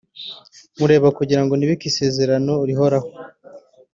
[0.73, 3.09] nywureba kugira ngo nibuke isezerano rihoraho